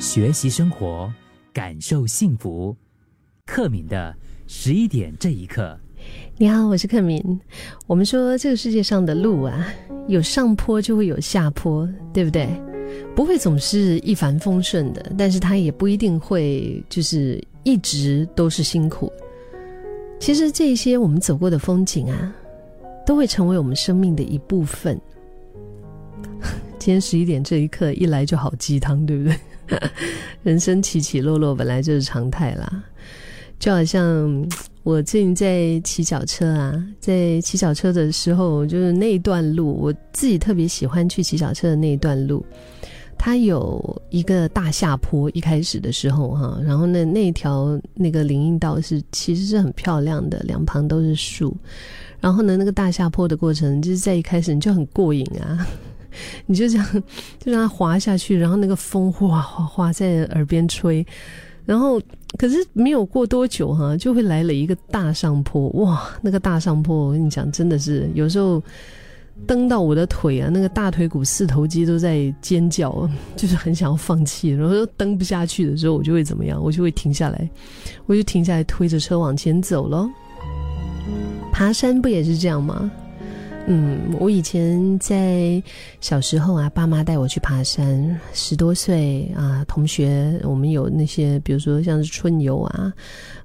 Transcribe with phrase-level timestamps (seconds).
[0.00, 1.12] 学习生活，
[1.52, 2.74] 感受幸福。
[3.44, 5.78] 克敏的十一点这一刻，
[6.38, 7.22] 你好，我是克敏。
[7.86, 9.68] 我们说这个世界上的路啊，
[10.08, 12.48] 有上坡就会有下坡，对不对？
[13.14, 19.12] 不会总是一帆风顺的，但是它也不一定会就是一直都是辛苦。
[20.18, 22.34] 其实这些我们走过的风景啊，
[23.04, 24.98] 都会成为我们生命的一部分。
[26.78, 29.36] 今天十一点这一刻一来就好鸡汤，对不对？
[30.42, 32.82] 人生起起落落本来就是常态啦，
[33.58, 34.48] 就好像
[34.82, 42.44] 我最近在骑脚车啊，在骑脚车的时候，就是那一段路，我自己特别喜欢去骑脚车的那一段路，
[43.18, 51.54] 它有一个大下坡，一开始的时候哈，然后呢，那条那个林荫道是其实是很漂亮的，两旁都是树，
[52.18, 55.66] 然后呢，那个大下坡的过程，就是在一开始你就很过瘾啊。
[56.46, 57.02] 你就这样，
[57.38, 61.04] 就让它滑下去，然后那个风哗哗哗在耳边吹，
[61.64, 62.00] 然后
[62.36, 68.62] 可是没有过多久哈，就会来了一个大上坡，哇，那个大上坡，我跟你讲，真的是有时候
[69.46, 76.62] 蹬到我的腿啊，那个大腿骨四头肌都在尖叫， 就是很想要放弃，然后蹬不下去的时候，我就会怎么样？
[76.62, 77.48] 我就会停下来，
[78.06, 80.10] 我就停下来推着车往前走咯。
[81.52, 82.90] 爬山不也是这样吗？
[83.72, 85.62] 嗯，我以前在
[86.00, 92.92] 小时候啊，爸妈带我去爬山，十多岁啊，同学我们有那些，比如说像是春游啊，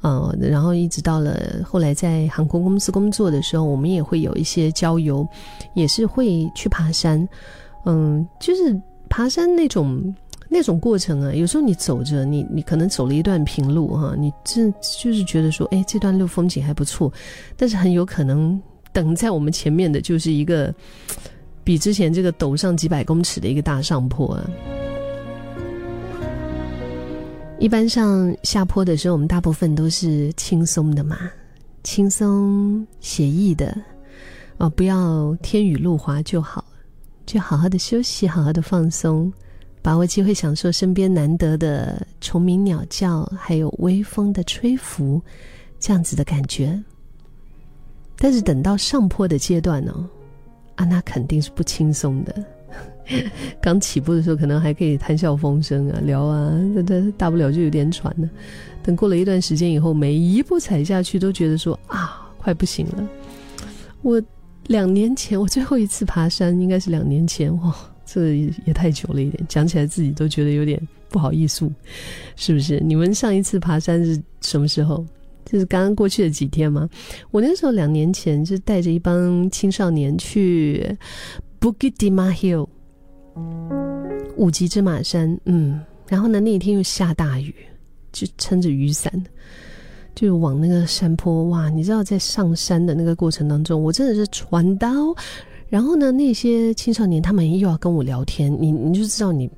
[0.00, 5.26] 呃，然后一直到了后来在航空公司工作的时候，我们也会有一些郊游，
[5.74, 7.28] 也是会去爬山。
[7.84, 10.14] 嗯，就是爬山那种
[10.48, 14.70] 那种过程啊，有时候你走着，你你可能走了一段平路哈，你这
[15.00, 17.12] 就是觉得说，哎，这段路风景还不错，
[17.56, 18.62] 但是很有可能。
[18.92, 20.74] 等在我们前面的就是一个
[21.64, 24.50] 比之前这个陡上几百公尺的一个大上坡啊。
[27.58, 31.30] 一般上下坡的时候，我们大部分都是轻松的嘛，
[31.84, 33.76] 轻松写意的
[34.58, 36.64] 哦，不要天雨路滑就好，
[37.24, 39.32] 就好好的休息，好好的放松，
[39.80, 45.22] 把握机会享受身边难得的虫鸣鸟叫，还有微风的吹拂，
[45.78, 46.82] 这样子的感觉。
[48.18, 50.08] 但是等到上坡的阶段呢，
[50.76, 52.44] 啊，那肯定是不轻松的。
[53.60, 58.30] 刚起步的时候，可能还可以谈笑风生啊，聊啊，那那大不了就有点喘呢。
[58.82, 63.08] 等过了一段时间以后，每一步踩下去都觉得说啊，快不行了。
[64.02, 64.22] 我
[64.68, 67.74] 两年前，我最后一次爬山应该是两年前，哇，
[68.06, 71.70] 这也太久了一点，讲起来自己都觉得有点不好意思，
[72.36, 72.80] 是不是？
[72.80, 75.04] 你们上一次爬山是什么时候？
[75.52, 76.88] 就是刚刚过去的几天嘛，
[77.30, 80.96] 我那时候两年前就带着一帮青少年去
[81.60, 82.66] Bukit Timah Hill
[84.36, 87.54] 五级芝麻山，嗯，然后呢那一天又下大雨，
[88.12, 89.12] 就撑着雨伞，
[90.14, 94.88] 就往那个山坡哇，你知道在上山的那个过程当中，我真的是传刀，
[95.68, 99.50] 然后呢那些青少年他们又要跟我聊天，你你就知道你。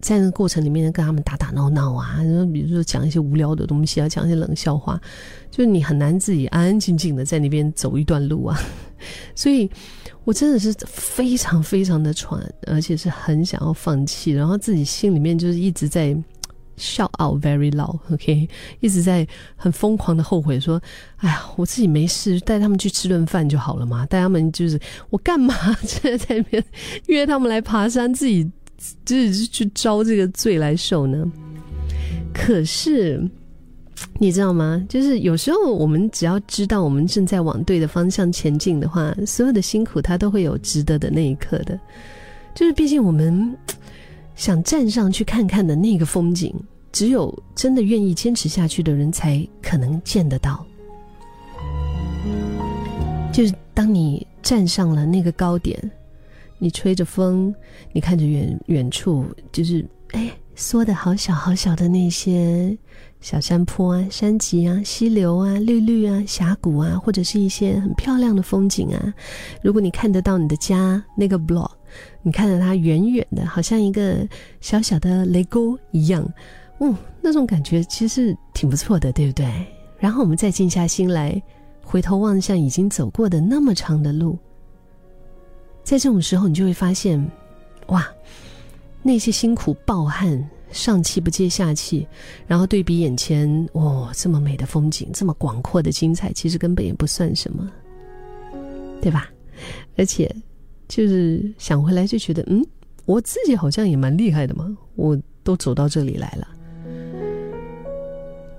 [0.00, 5.00] 在那个过程里面跟他们打打闹闹啊，然后比如说讲一些无聊的东西啊，讲一些冷笑话，
[5.50, 8.58] 就你很难自己安安静静的在那边走一段路啊。
[9.34, 9.70] 所以，
[10.24, 16.16] 我真的是非常非常的喘，而且是很想要放弃，然后自己心里面就是一直在
[16.76, 18.48] shout out very loud，OK，
[18.80, 19.26] 一直在
[19.56, 20.80] 很疯狂的后悔说，
[21.16, 24.78] 哎呀，我自己没事，带他们去吃顿饭就好了嘛，带他们就是
[25.10, 26.64] 我干嘛在 在那边
[27.06, 28.48] 约他们来爬山，自己。
[29.04, 31.30] 就是去招这个罪来受呢？
[32.32, 33.20] 可是
[34.18, 34.84] 你知道吗？
[34.88, 41.78] 就是有时候我们只要知道我们正在往对的方向前进的话，所有的辛苦它都会有值得的那一刻的。
[42.54, 43.56] 就是毕竟我们
[44.36, 46.54] 想站上去看看的那个风景，
[46.92, 50.64] 只有真的愿意坚持下去的人才可能见得到。
[53.32, 55.78] 就是当你站上了那个高点。
[56.58, 57.54] 你吹着风，
[57.92, 62.76] 你看着远远处，就是哎，缩的好小好小的那些
[63.20, 69.14] 小山坡啊、山脊啊、溪流啊、绿绿啊、峡谷啊，或者是一些很漂亮的风景啊。
[69.62, 71.70] 如果你看得到你的家那个 block，
[72.22, 74.26] 你看着它远远的，好像一个
[74.60, 76.26] 小小的雷沟一样，
[76.80, 79.46] 嗯，那种感觉其实挺不错的，对不对？
[79.98, 81.40] 然后我们再静下心来，
[81.84, 84.38] 回头望向已经走过的那么长的路。
[85.88, 87.18] 在这种时候，你就会发现，
[87.86, 88.06] 哇，
[89.02, 92.06] 那些辛苦、暴汗、上气不接下气，
[92.46, 97.66] 然后对比眼前，哇，这么美的风景，这么广阔的精彩，其实根本也不算什么，
[99.00, 99.30] 对吧？
[99.96, 100.30] 而且，
[100.88, 102.62] 就是想回来就觉得，嗯，
[103.06, 105.18] 我自己好像也蛮厉害的嘛，我。
[105.44, 106.46] 都走到这里来了。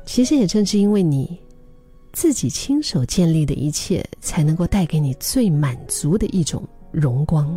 [0.07, 1.39] 其实也正是因为你
[2.11, 7.47] 自己亲手建立的一切，才能够带给你最满足的一种荣光。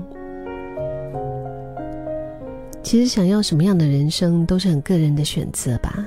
[2.83, 6.07] 其实想要什么样的人生，都是很个人的选择吧。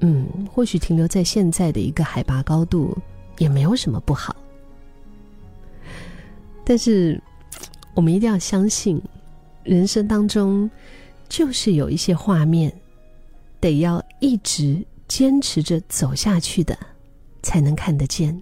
[0.00, 2.96] 嗯，或许停留在现在的一个海拔高度，
[3.38, 4.36] 也没有什么不好。
[6.64, 7.20] 但是，
[7.94, 9.02] 我们一定要相信，
[9.64, 10.70] 人生当中
[11.28, 12.72] 就是有一些画面，
[13.58, 16.78] 得要一直坚持着走下去的，
[17.42, 18.40] 才能看得见。